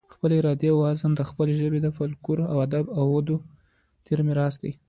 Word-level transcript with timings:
خپله 0.13 0.33
اراده 0.37 0.67
اوعزم 0.75 1.11
د 1.15 1.21
خپلې 1.29 1.53
ژبې 1.61 1.79
د 1.81 1.87
فلکلور، 1.97 2.39
ادب 2.61 2.85
اودود 3.01 3.37
د 3.39 3.41
تیر 4.05 4.19
میراث 4.27 4.55